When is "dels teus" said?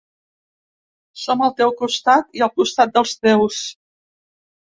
2.95-3.59